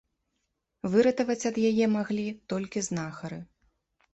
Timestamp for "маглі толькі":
1.97-2.87